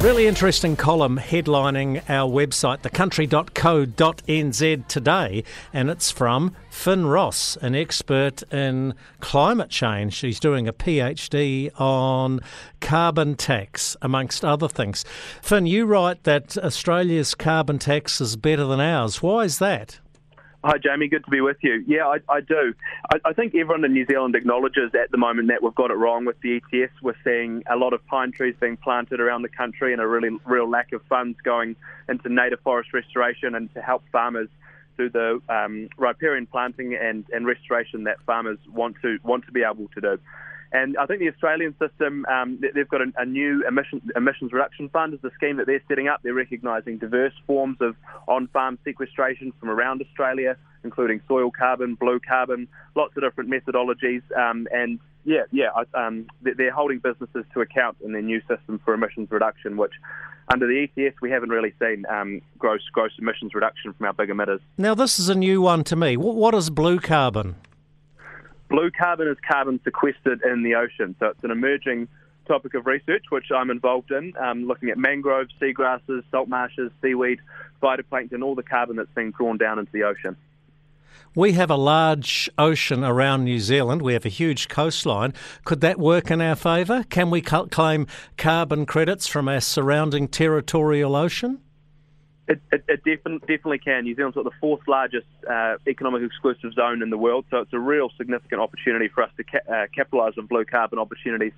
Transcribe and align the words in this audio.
Really 0.00 0.28
interesting 0.28 0.76
column 0.76 1.18
headlining 1.18 2.08
our 2.08 2.30
website, 2.30 2.82
thecountry.co.nz 2.82 4.86
today, 4.86 5.42
and 5.72 5.90
it's 5.90 6.12
from 6.12 6.54
Finn 6.70 7.06
Ross, 7.06 7.56
an 7.56 7.74
expert 7.74 8.44
in 8.52 8.94
climate 9.18 9.70
change. 9.70 10.14
She's 10.14 10.38
doing 10.38 10.68
a 10.68 10.72
PhD 10.72 11.72
on 11.80 12.38
carbon 12.80 13.34
tax, 13.34 13.96
amongst 14.00 14.44
other 14.44 14.68
things. 14.68 15.04
Finn, 15.42 15.66
you 15.66 15.84
write 15.84 16.22
that 16.22 16.56
Australia's 16.56 17.34
carbon 17.34 17.80
tax 17.80 18.20
is 18.20 18.36
better 18.36 18.66
than 18.66 18.80
ours. 18.80 19.20
Why 19.20 19.42
is 19.42 19.58
that? 19.58 19.98
Hi, 20.64 20.76
Jamie. 20.76 21.06
Good 21.06 21.24
to 21.24 21.30
be 21.30 21.40
with 21.40 21.58
you. 21.62 21.84
Yeah, 21.86 22.08
I, 22.08 22.18
I 22.28 22.40
do. 22.40 22.74
I, 23.12 23.18
I, 23.26 23.32
think 23.32 23.54
everyone 23.54 23.84
in 23.84 23.92
New 23.92 24.04
Zealand 24.06 24.34
acknowledges 24.34 24.90
at 24.92 25.08
the 25.12 25.16
moment 25.16 25.48
that 25.48 25.62
we've 25.62 25.74
got 25.74 25.92
it 25.92 25.94
wrong 25.94 26.24
with 26.24 26.34
the 26.40 26.56
ETS. 26.56 26.92
We're 27.00 27.14
seeing 27.22 27.62
a 27.70 27.76
lot 27.76 27.92
of 27.92 28.04
pine 28.06 28.32
trees 28.32 28.56
being 28.60 28.76
planted 28.76 29.20
around 29.20 29.42
the 29.42 29.48
country 29.48 29.92
and 29.92 30.02
a 30.02 30.06
really 30.06 30.30
real 30.44 30.68
lack 30.68 30.92
of 30.92 31.02
funds 31.08 31.38
going 31.44 31.76
into 32.08 32.28
native 32.28 32.58
forest 32.60 32.92
restoration 32.92 33.54
and 33.54 33.72
to 33.74 33.80
help 33.80 34.02
farmers 34.10 34.48
do 34.96 35.08
the 35.08 35.40
um, 35.48 35.90
riparian 35.96 36.46
planting 36.46 36.92
and, 37.00 37.24
and 37.32 37.46
restoration 37.46 38.02
that 38.04 38.16
farmers 38.26 38.58
want 38.68 38.96
to 39.02 39.18
want 39.22 39.46
to 39.46 39.52
be 39.52 39.62
able 39.62 39.86
to 39.94 40.00
do. 40.00 40.18
And 40.72 40.96
I 40.98 41.06
think 41.06 41.20
the 41.20 41.30
Australian 41.30 41.74
system, 41.78 42.26
um, 42.26 42.60
they've 42.74 42.88
got 42.88 43.00
a, 43.00 43.12
a 43.16 43.24
new 43.24 43.64
emission, 43.66 44.02
emissions 44.14 44.52
reduction 44.52 44.88
fund 44.90 45.14
is 45.14 45.20
the 45.22 45.30
scheme 45.34 45.56
that 45.56 45.66
they're 45.66 45.82
setting 45.88 46.08
up. 46.08 46.20
They're 46.22 46.34
recognising 46.34 46.98
diverse 46.98 47.32
forms 47.46 47.78
of 47.80 47.96
on-farm 48.26 48.78
sequestration 48.84 49.52
from 49.58 49.70
around 49.70 50.02
Australia, 50.02 50.56
including 50.84 51.20
soil 51.26 51.50
carbon, 51.50 51.94
blue 51.94 52.20
carbon, 52.20 52.68
lots 52.94 53.16
of 53.16 53.22
different 53.22 53.50
methodologies. 53.50 54.22
Um, 54.36 54.68
and 54.70 54.98
yeah, 55.24 55.42
yeah, 55.52 55.68
um, 55.94 56.26
they're 56.42 56.72
holding 56.72 56.98
businesses 56.98 57.44
to 57.54 57.60
account 57.60 57.96
in 58.04 58.12
their 58.12 58.22
new 58.22 58.40
system 58.40 58.80
for 58.84 58.94
emissions 58.94 59.30
reduction, 59.30 59.76
which 59.76 59.92
under 60.52 60.66
the 60.66 60.88
ETS 60.96 61.16
we 61.20 61.30
haven't 61.30 61.50
really 61.50 61.74
seen 61.80 62.04
um, 62.10 62.40
gross 62.58 62.80
gross 62.92 63.10
emissions 63.18 63.54
reduction 63.54 63.92
from 63.92 64.06
our 64.06 64.12
big 64.12 64.30
emitters. 64.30 64.60
Now 64.76 64.94
this 64.94 65.18
is 65.18 65.28
a 65.28 65.34
new 65.34 65.60
one 65.60 65.84
to 65.84 65.96
me. 65.96 66.16
What 66.16 66.54
is 66.54 66.70
blue 66.70 66.98
carbon? 66.98 67.56
Blue 68.68 68.90
carbon 68.90 69.28
is 69.28 69.36
carbon 69.46 69.80
sequestered 69.82 70.42
in 70.42 70.62
the 70.62 70.74
ocean, 70.74 71.16
so 71.18 71.26
it's 71.26 71.42
an 71.42 71.50
emerging 71.50 72.08
topic 72.46 72.74
of 72.74 72.86
research 72.86 73.24
which 73.30 73.46
I'm 73.54 73.70
involved 73.70 74.10
in, 74.10 74.34
um, 74.38 74.66
looking 74.66 74.90
at 74.90 74.98
mangroves, 74.98 75.52
seagrasses, 75.60 76.22
salt 76.30 76.48
marshes, 76.48 76.90
seaweed, 77.02 77.40
phytoplankton, 77.82 78.42
all 78.42 78.54
the 78.54 78.62
carbon 78.62 78.96
that's 78.96 79.10
being 79.14 79.30
drawn 79.32 79.58
down 79.58 79.78
into 79.78 79.92
the 79.92 80.02
ocean. 80.04 80.36
We 81.34 81.52
have 81.52 81.70
a 81.70 81.76
large 81.76 82.50
ocean 82.58 83.04
around 83.04 83.44
New 83.44 83.60
Zealand. 83.60 84.02
We 84.02 84.14
have 84.14 84.24
a 84.24 84.30
huge 84.30 84.68
coastline. 84.68 85.34
Could 85.64 85.80
that 85.82 85.98
work 85.98 86.30
in 86.30 86.40
our 86.40 86.56
favour? 86.56 87.04
Can 87.04 87.30
we 87.30 87.42
claim 87.42 88.06
carbon 88.36 88.86
credits 88.86 89.26
from 89.26 89.48
our 89.48 89.60
surrounding 89.60 90.28
territorial 90.28 91.14
ocean? 91.14 91.60
It, 92.48 92.62
it, 92.72 92.82
it 92.88 93.04
definitely, 93.04 93.40
definitely 93.40 93.78
can. 93.78 94.04
New 94.04 94.14
Zealand's 94.14 94.34
got 94.34 94.44
the 94.44 94.58
fourth 94.58 94.80
largest 94.88 95.26
uh, 95.48 95.76
economic 95.86 96.22
exclusive 96.22 96.72
zone 96.72 97.02
in 97.02 97.10
the 97.10 97.18
world, 97.18 97.44
so 97.50 97.58
it's 97.58 97.74
a 97.74 97.78
real 97.78 98.10
significant 98.16 98.62
opportunity 98.62 99.08
for 99.08 99.22
us 99.22 99.30
to 99.36 99.44
ca- 99.44 99.70
uh, 99.70 99.86
capitalise 99.94 100.32
on 100.38 100.46
blue 100.46 100.64
carbon 100.64 100.98
opportunities. 100.98 101.52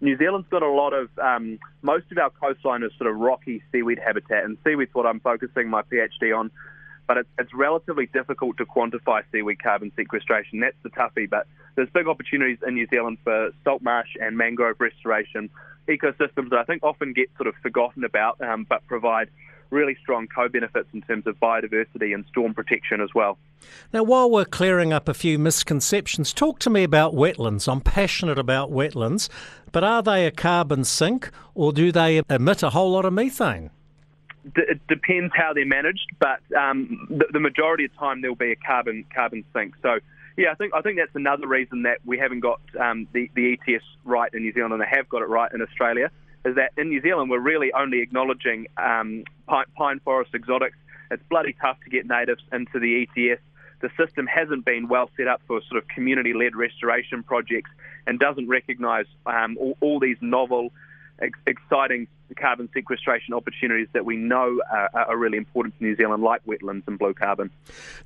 New 0.00 0.16
Zealand's 0.16 0.48
got 0.48 0.62
a 0.62 0.70
lot 0.70 0.94
of, 0.94 1.10
um, 1.18 1.58
most 1.82 2.06
of 2.10 2.16
our 2.16 2.30
coastline 2.30 2.82
is 2.82 2.90
sort 2.96 3.10
of 3.10 3.18
rocky 3.18 3.62
seaweed 3.70 3.98
habitat, 3.98 4.44
and 4.44 4.56
seaweed's 4.64 4.94
what 4.94 5.04
I'm 5.04 5.20
focusing 5.20 5.68
my 5.68 5.82
PhD 5.82 6.34
on. 6.34 6.50
But 7.06 7.18
it's, 7.18 7.28
it's 7.38 7.52
relatively 7.52 8.06
difficult 8.06 8.56
to 8.58 8.64
quantify 8.64 9.22
seaweed 9.32 9.62
carbon 9.62 9.92
sequestration. 9.94 10.60
That's 10.60 10.76
the 10.82 10.90
toughie. 10.90 11.28
But 11.28 11.48
there's 11.74 11.90
big 11.90 12.06
opportunities 12.06 12.58
in 12.66 12.74
New 12.74 12.86
Zealand 12.86 13.18
for 13.24 13.50
salt 13.64 13.82
marsh 13.82 14.10
and 14.18 14.38
mangrove 14.38 14.76
restoration, 14.80 15.50
ecosystems 15.86 16.48
that 16.50 16.60
I 16.60 16.64
think 16.64 16.82
often 16.82 17.12
get 17.12 17.28
sort 17.36 17.48
of 17.48 17.56
forgotten 17.62 18.04
about, 18.04 18.40
um, 18.40 18.64
but 18.66 18.86
provide 18.86 19.28
really 19.70 19.96
strong 20.00 20.26
co 20.26 20.48
benefits 20.48 20.88
in 20.92 21.02
terms 21.02 21.26
of 21.26 21.38
biodiversity 21.40 22.14
and 22.14 22.24
storm 22.28 22.54
protection 22.54 23.00
as 23.00 23.10
well. 23.14 23.38
Now, 23.92 24.02
while 24.02 24.30
we're 24.30 24.44
clearing 24.44 24.92
up 24.92 25.08
a 25.08 25.14
few 25.14 25.38
misconceptions, 25.38 26.32
talk 26.32 26.58
to 26.60 26.70
me 26.70 26.82
about 26.82 27.14
wetlands. 27.14 27.70
I'm 27.70 27.80
passionate 27.80 28.38
about 28.38 28.70
wetlands, 28.70 29.28
but 29.72 29.84
are 29.84 30.02
they 30.02 30.26
a 30.26 30.30
carbon 30.30 30.84
sink 30.84 31.30
or 31.54 31.72
do 31.72 31.92
they 31.92 32.22
emit 32.28 32.62
a 32.62 32.70
whole 32.70 32.92
lot 32.92 33.04
of 33.04 33.12
methane? 33.12 33.70
it 34.56 34.80
depends 34.88 35.32
how 35.36 35.52
they're 35.52 35.66
managed, 35.66 36.10
but 36.18 36.40
um, 36.58 37.06
the, 37.10 37.26
the, 37.32 37.40
majority 37.40 37.84
of 37.84 37.90
the 37.92 37.98
time 37.98 38.22
there'll 38.22 38.34
be 38.34 38.52
a 38.52 38.56
carbon 38.56 39.04
carbon 39.14 39.44
sink. 39.52 39.74
So 39.82 39.98
yeah, 40.36 40.50
I 40.50 40.54
think 40.54 40.72
I 40.74 40.80
think 40.80 40.98
that's 40.98 41.14
another 41.14 41.46
reason 41.46 41.82
that 41.82 41.98
we 42.04 42.18
haven't 42.18 42.40
got 42.40 42.60
um, 42.80 43.06
the 43.12 43.30
the 43.34 43.52
ETS 43.52 43.84
right 44.04 44.32
in 44.32 44.42
New 44.42 44.52
Zealand, 44.52 44.72
and 44.72 44.80
they 44.80 44.88
have 44.90 45.08
got 45.08 45.22
it 45.22 45.28
right 45.28 45.52
in 45.52 45.60
Australia 45.60 46.10
is 46.44 46.56
that 46.56 46.72
in 46.76 46.88
New 46.88 47.00
Zealand 47.00 47.30
we're 47.30 47.38
really 47.38 47.72
only 47.72 48.00
acknowledging 48.00 48.66
um, 48.76 49.24
pine, 49.46 49.66
pine 49.76 50.00
forest 50.00 50.34
exotics. 50.34 50.76
It's 51.10 51.22
bloody 51.28 51.54
tough 51.60 51.78
to 51.84 51.90
get 51.90 52.06
natives 52.06 52.42
into 52.52 52.78
the 52.78 53.02
ETS. 53.02 53.40
The 53.80 53.90
system 53.96 54.26
hasn't 54.26 54.64
been 54.64 54.88
well 54.88 55.10
set 55.16 55.26
up 55.26 55.40
for 55.46 55.60
sort 55.62 55.82
of 55.82 55.88
community-led 55.88 56.54
restoration 56.54 57.22
projects 57.22 57.70
and 58.06 58.18
doesn't 58.18 58.48
recognise 58.48 59.06
um, 59.26 59.56
all, 59.58 59.76
all 59.80 60.00
these 60.00 60.18
novel 60.20 60.72
ex- 61.20 61.38
exciting 61.46 62.06
carbon 62.34 62.68
sequestration 62.72 63.34
opportunities 63.34 63.88
that 63.92 64.04
we 64.04 64.16
know 64.16 64.60
are, 64.70 64.90
are, 64.94 65.16
really 65.16 65.38
important 65.38 65.76
to 65.78 65.84
New 65.84 65.96
Zealand, 65.96 66.22
like 66.22 66.44
wetlands 66.46 66.86
and 66.86 66.98
blue 66.98 67.14
carbon. 67.14 67.50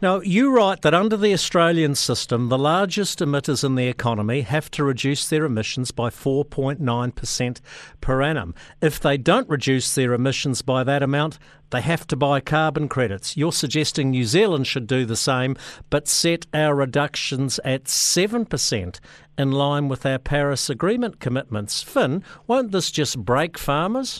Now, 0.00 0.20
you 0.20 0.50
write 0.50 0.82
that 0.82 0.94
under 0.94 1.16
the 1.16 1.32
Australian 1.32 1.94
system, 1.94 2.48
the 2.48 2.58
largest 2.58 3.20
emitters 3.20 3.62
in 3.62 3.74
the 3.74 3.86
economy 3.86 4.42
have 4.42 4.70
to 4.72 4.84
reduce 4.84 5.28
their 5.28 5.44
emissions 5.44 5.90
by 5.90 6.10
4.9% 6.10 7.60
per 8.00 8.22
annum. 8.22 8.54
If 8.80 9.00
they 9.00 9.16
don't 9.16 9.48
reduce 9.48 9.94
their 9.94 10.12
emissions 10.12 10.62
by 10.62 10.84
that 10.84 11.02
amount, 11.02 11.38
they 11.74 11.80
have 11.80 12.06
to 12.06 12.14
buy 12.14 12.38
carbon 12.38 12.88
credits. 12.88 13.36
You're 13.36 13.50
suggesting 13.50 14.10
New 14.10 14.26
Zealand 14.26 14.68
should 14.68 14.86
do 14.86 15.04
the 15.04 15.16
same, 15.16 15.56
but 15.90 16.06
set 16.06 16.46
our 16.54 16.72
reductions 16.72 17.58
at 17.64 17.86
7% 17.86 19.00
in 19.36 19.50
line 19.50 19.88
with 19.88 20.06
our 20.06 20.20
Paris 20.20 20.70
Agreement 20.70 21.18
commitments. 21.18 21.82
Finn, 21.82 22.22
won't 22.46 22.70
this 22.70 22.92
just 22.92 23.18
break 23.18 23.58
farmers? 23.58 24.13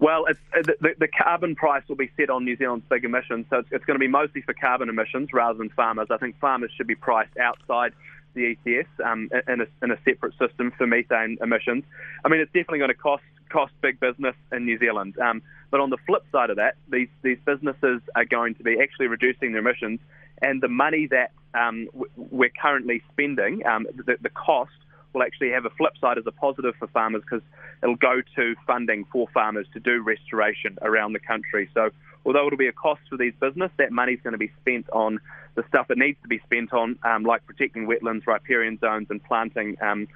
Well, 0.00 0.24
uh, 0.28 0.62
the, 0.62 0.94
the, 0.98 1.08
carbon 1.08 1.54
price 1.54 1.82
will 1.86 1.96
be 1.96 2.10
set 2.16 2.30
on 2.30 2.44
New 2.46 2.56
Zealand's 2.56 2.86
big 2.88 3.04
emissions, 3.04 3.44
so 3.50 3.58
it's, 3.58 3.68
it's, 3.70 3.84
going 3.84 3.96
to 3.96 4.00
be 4.00 4.08
mostly 4.08 4.40
for 4.40 4.54
carbon 4.54 4.88
emissions 4.88 5.28
rather 5.34 5.58
than 5.58 5.68
farmers. 5.68 6.08
I 6.10 6.16
think 6.16 6.40
farmers 6.40 6.72
should 6.74 6.86
be 6.86 6.94
priced 6.94 7.36
outside 7.36 7.92
the 8.32 8.56
ETS 8.64 8.88
um, 9.04 9.28
in, 9.46 9.60
a, 9.60 9.66
in, 9.82 9.90
a, 9.90 9.98
separate 10.04 10.32
system 10.38 10.72
for 10.78 10.86
methane 10.86 11.36
emissions. 11.42 11.84
I 12.24 12.28
mean, 12.28 12.40
it's 12.40 12.52
definitely 12.52 12.78
going 12.78 12.90
to 12.90 12.94
cost 12.94 13.24
cost 13.50 13.72
big 13.82 14.00
business 14.00 14.36
in 14.52 14.64
New 14.64 14.78
Zealand. 14.78 15.18
Um, 15.18 15.42
but 15.70 15.80
on 15.80 15.90
the 15.90 15.98
flip 16.06 16.24
side 16.32 16.48
of 16.48 16.56
that, 16.56 16.76
these 16.88 17.08
these 17.22 17.38
businesses 17.44 18.00
are 18.14 18.24
going 18.24 18.54
to 18.54 18.62
be 18.62 18.78
actually 18.80 19.08
reducing 19.08 19.52
their 19.52 19.60
emissions, 19.60 20.00
and 20.40 20.62
the 20.62 20.68
money 20.68 21.08
that 21.10 21.32
um, 21.52 21.88
we're 22.16 22.50
currently 22.50 23.02
spending, 23.12 23.66
um, 23.66 23.86
the, 24.06 24.16
the, 24.20 24.30
cost 24.30 24.70
will 25.12 25.22
actually 25.22 25.50
have 25.50 25.64
a 25.64 25.70
flip 25.70 25.92
side 26.00 26.18
as 26.18 26.26
a 26.26 26.32
positive 26.32 26.74
for 26.78 26.86
farmers 26.88 27.22
because 27.22 27.42
it'll 27.82 27.96
go 27.96 28.20
to 28.36 28.54
funding 28.66 29.04
for 29.12 29.28
farmers 29.32 29.66
to 29.72 29.80
do 29.80 30.02
restoration 30.02 30.78
around 30.82 31.12
the 31.12 31.18
country. 31.18 31.68
So 31.74 31.90
although 32.24 32.46
it'll 32.46 32.58
be 32.58 32.68
a 32.68 32.72
cost 32.72 33.00
for 33.08 33.16
these 33.16 33.34
business, 33.40 33.70
that 33.78 33.92
money's 33.92 34.20
going 34.22 34.32
to 34.32 34.38
be 34.38 34.52
spent 34.60 34.88
on 34.90 35.20
the 35.54 35.64
stuff 35.68 35.90
it 35.90 35.98
needs 35.98 36.18
to 36.22 36.28
be 36.28 36.40
spent 36.46 36.72
on, 36.72 36.98
um, 37.02 37.24
like 37.24 37.44
protecting 37.46 37.86
wetlands, 37.86 38.26
riparian 38.26 38.78
zones, 38.78 39.08
and 39.10 39.22
planting. 39.24 39.76
Um, 39.80 40.08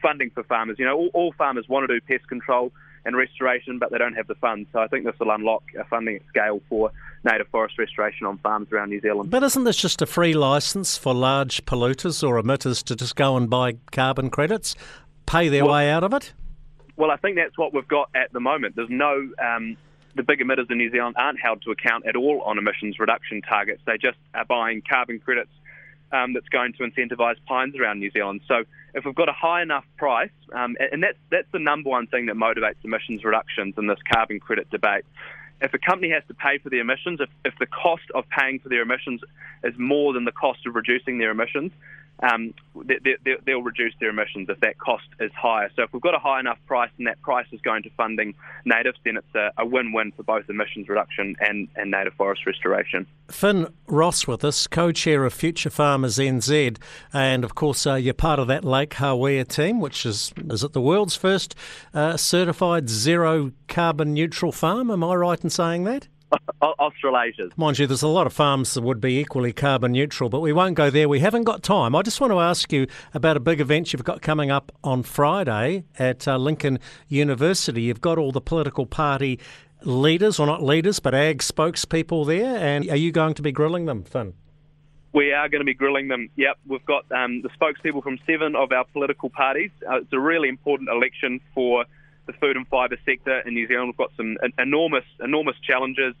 funding 0.00 0.30
for 0.30 0.44
farmers. 0.44 0.78
You 0.78 0.84
know, 0.84 0.96
all, 0.96 1.10
all 1.12 1.32
farmers 1.32 1.68
want 1.68 1.88
to 1.88 1.98
do 1.98 2.06
pest 2.06 2.28
control 2.28 2.72
and 3.04 3.16
restoration, 3.16 3.78
but 3.78 3.90
they 3.90 3.98
don't 3.98 4.14
have 4.14 4.26
the 4.26 4.34
funds. 4.36 4.68
So 4.72 4.80
I 4.80 4.86
think 4.86 5.04
this 5.04 5.18
will 5.18 5.30
unlock 5.30 5.64
a 5.78 5.84
funding 5.84 6.20
scale 6.28 6.60
for 6.68 6.90
native 7.24 7.48
forest 7.48 7.78
restoration 7.78 8.26
on 8.26 8.38
farms 8.38 8.70
around 8.72 8.90
New 8.90 9.00
Zealand. 9.00 9.30
But 9.30 9.42
isn't 9.42 9.64
this 9.64 9.76
just 9.76 10.02
a 10.02 10.06
free 10.06 10.34
license 10.34 10.96
for 10.96 11.14
large 11.14 11.64
polluters 11.64 12.26
or 12.26 12.40
emitters 12.40 12.82
to 12.84 12.96
just 12.96 13.16
go 13.16 13.36
and 13.36 13.48
buy 13.48 13.76
carbon 13.90 14.30
credits, 14.30 14.74
pay 15.26 15.48
their 15.48 15.64
well, 15.64 15.74
way 15.74 15.90
out 15.90 16.04
of 16.04 16.12
it? 16.14 16.32
Well, 16.96 17.10
I 17.10 17.16
think 17.16 17.36
that's 17.36 17.56
what 17.56 17.72
we've 17.72 17.88
got 17.88 18.10
at 18.14 18.32
the 18.32 18.40
moment. 18.40 18.76
There's 18.76 18.90
no. 18.90 19.28
Um, 19.42 19.76
the 20.14 20.22
big 20.22 20.40
emitters 20.40 20.70
in 20.70 20.76
New 20.76 20.90
Zealand 20.90 21.16
aren't 21.18 21.40
held 21.40 21.62
to 21.62 21.70
account 21.70 22.06
at 22.06 22.16
all 22.16 22.42
on 22.42 22.58
emissions 22.58 22.98
reduction 22.98 23.40
targets. 23.40 23.80
They 23.86 23.96
just 23.96 24.18
are 24.34 24.44
buying 24.44 24.82
carbon 24.86 25.18
credits 25.18 25.50
um, 26.12 26.34
that's 26.34 26.48
going 26.48 26.72
to 26.74 26.84
incentivise 26.84 27.36
pines 27.46 27.74
around 27.76 27.98
New 27.98 28.10
Zealand. 28.10 28.42
So 28.46 28.64
if 28.94 29.04
we've 29.04 29.14
got 29.14 29.28
a 29.28 29.32
high 29.32 29.62
enough 29.62 29.84
price, 29.96 30.30
um, 30.52 30.76
and 30.92 31.02
that's 31.02 31.18
that's 31.30 31.48
the 31.52 31.58
number 31.58 31.90
one 31.90 32.06
thing 32.06 32.26
that 32.26 32.36
motivates 32.36 32.76
emissions 32.84 33.24
reductions 33.24 33.74
in 33.78 33.86
this 33.86 33.98
carbon 34.12 34.40
credit 34.40 34.70
debate. 34.70 35.04
If 35.60 35.72
a 35.74 35.78
company 35.78 36.10
has 36.10 36.24
to 36.26 36.34
pay 36.34 36.58
for 36.58 36.70
the 36.70 36.80
emissions, 36.80 37.20
if, 37.20 37.30
if 37.44 37.54
the 37.60 37.66
cost 37.66 38.02
of 38.14 38.24
paying 38.28 38.58
for 38.58 38.68
their 38.68 38.82
emissions 38.82 39.20
is 39.62 39.74
more 39.78 40.12
than 40.12 40.24
the 40.24 40.32
cost 40.32 40.66
of 40.66 40.74
reducing 40.74 41.18
their 41.18 41.30
emissions, 41.30 41.70
um, 42.20 42.54
they, 42.84 42.98
they, 43.24 43.34
they'll 43.44 43.62
reduce 43.62 43.92
their 44.00 44.10
emissions 44.10 44.48
if 44.48 44.60
that 44.60 44.78
cost 44.78 45.04
is 45.20 45.32
higher. 45.32 45.70
So 45.74 45.82
if 45.82 45.92
we've 45.92 46.02
got 46.02 46.14
a 46.14 46.18
high 46.18 46.40
enough 46.40 46.58
price 46.66 46.90
and 46.98 47.06
that 47.06 47.20
price 47.20 47.46
is 47.52 47.60
going 47.60 47.82
to 47.82 47.90
funding 47.96 48.34
natives, 48.64 48.98
then 49.04 49.16
it's 49.16 49.34
a, 49.34 49.50
a 49.58 49.66
win-win 49.66 50.12
for 50.12 50.22
both 50.22 50.48
emissions 50.48 50.88
reduction 50.88 51.34
and, 51.40 51.68
and 51.76 51.90
native 51.90 52.14
forest 52.14 52.46
restoration. 52.46 53.06
Finn 53.28 53.66
Ross 53.88 54.26
with 54.26 54.44
us, 54.44 54.66
co-chair 54.66 55.24
of 55.24 55.32
Future 55.32 55.70
Farmers 55.70 56.18
NZ, 56.18 56.78
and 57.12 57.44
of 57.44 57.54
course 57.54 57.86
uh, 57.86 57.94
you're 57.94 58.14
part 58.14 58.38
of 58.38 58.46
that 58.48 58.64
Lake 58.64 58.90
Hawea 58.90 59.46
team, 59.46 59.80
which 59.80 60.06
is 60.06 60.32
is 60.50 60.62
it 60.62 60.72
the 60.72 60.80
world's 60.80 61.16
first 61.16 61.54
uh, 61.94 62.16
certified 62.16 62.88
zero 62.88 63.52
carbon 63.68 64.12
neutral 64.12 64.52
farm? 64.52 64.90
Am 64.90 65.02
I 65.02 65.14
right 65.14 65.42
in 65.42 65.50
saying 65.50 65.84
that? 65.84 66.08
Australasia's. 66.62 67.52
Mind 67.56 67.78
you, 67.78 67.86
there's 67.86 68.02
a 68.02 68.08
lot 68.08 68.26
of 68.26 68.32
farms 68.32 68.74
that 68.74 68.82
would 68.82 69.00
be 69.00 69.18
equally 69.18 69.52
carbon 69.52 69.92
neutral, 69.92 70.28
but 70.28 70.40
we 70.40 70.52
won't 70.52 70.74
go 70.74 70.90
there. 70.90 71.08
We 71.08 71.20
haven't 71.20 71.44
got 71.44 71.62
time. 71.62 71.94
I 71.94 72.02
just 72.02 72.20
want 72.20 72.32
to 72.32 72.40
ask 72.40 72.72
you 72.72 72.86
about 73.14 73.36
a 73.36 73.40
big 73.40 73.60
event 73.60 73.92
you've 73.92 74.04
got 74.04 74.22
coming 74.22 74.50
up 74.50 74.72
on 74.82 75.02
Friday 75.02 75.84
at 75.98 76.26
uh, 76.26 76.36
Lincoln 76.36 76.78
University. 77.08 77.82
You've 77.82 78.00
got 78.00 78.18
all 78.18 78.32
the 78.32 78.40
political 78.40 78.86
party 78.86 79.38
leaders, 79.82 80.38
or 80.38 80.46
not 80.46 80.62
leaders, 80.62 81.00
but 81.00 81.14
ag 81.14 81.38
spokespeople 81.38 82.26
there, 82.26 82.56
and 82.56 82.88
are 82.88 82.96
you 82.96 83.12
going 83.12 83.34
to 83.34 83.42
be 83.42 83.52
grilling 83.52 83.86
them, 83.86 84.04
Finn? 84.04 84.34
We 85.12 85.32
are 85.32 85.48
going 85.48 85.60
to 85.60 85.66
be 85.66 85.74
grilling 85.74 86.08
them. 86.08 86.30
Yep, 86.36 86.58
we've 86.66 86.84
got 86.86 87.04
um, 87.12 87.42
the 87.42 87.50
spokespeople 87.50 88.02
from 88.02 88.18
seven 88.26 88.56
of 88.56 88.72
our 88.72 88.84
political 88.92 89.28
parties. 89.28 89.70
Uh, 89.86 89.96
it's 89.96 90.12
a 90.12 90.18
really 90.18 90.48
important 90.48 90.88
election 90.88 91.40
for 91.54 91.84
the 92.26 92.32
food 92.34 92.56
and 92.56 92.66
fibre 92.68 92.96
sector 93.04 93.40
in 93.40 93.54
New 93.54 93.66
Zealand. 93.66 93.88
We've 93.88 93.96
got 93.96 94.12
some 94.16 94.36
enormous, 94.58 95.04
enormous 95.20 95.56
challenges 95.66 96.14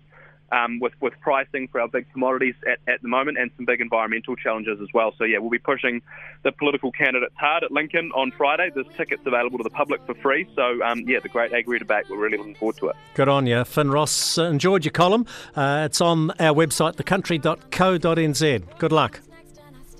um, 0.52 0.78
with 0.80 0.92
with 1.00 1.14
pricing 1.20 1.66
for 1.68 1.80
our 1.80 1.88
big 1.88 2.10
commodities 2.12 2.54
at, 2.70 2.78
at 2.92 3.02
the 3.02 3.08
moment, 3.08 3.38
and 3.38 3.50
some 3.56 3.64
big 3.64 3.80
environmental 3.80 4.36
challenges 4.36 4.78
as 4.80 4.88
well. 4.92 5.14
So 5.16 5.24
yeah, 5.24 5.38
we'll 5.38 5.50
be 5.50 5.58
pushing 5.58 6.02
the 6.42 6.52
political 6.52 6.92
candidates 6.92 7.34
hard 7.38 7.64
at 7.64 7.72
Lincoln 7.72 8.12
on 8.14 8.30
Friday. 8.32 8.70
There's 8.74 8.86
tickets 8.96 9.22
available 9.24 9.58
to 9.58 9.64
the 9.64 9.70
public 9.70 10.04
for 10.06 10.14
free. 10.14 10.46
So 10.54 10.82
um, 10.82 11.00
yeah, 11.08 11.20
the 11.20 11.30
Great 11.30 11.52
Agri 11.52 11.78
Debate. 11.78 12.04
We're 12.10 12.18
really 12.18 12.36
looking 12.36 12.54
forward 12.54 12.76
to 12.78 12.88
it. 12.88 12.96
Good 13.14 13.28
on 13.28 13.46
you, 13.46 13.64
Finn 13.64 13.90
Ross. 13.90 14.38
Uh, 14.38 14.44
enjoyed 14.44 14.84
your 14.84 14.92
column. 14.92 15.26
Uh, 15.56 15.84
it's 15.86 16.00
on 16.00 16.30
our 16.32 16.54
website, 16.54 16.96
thecountry.co.nz. 16.96 18.78
Good 18.78 18.92
luck. 18.92 19.20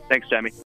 Thanks, 0.09 0.29
Jamie. 0.29 0.53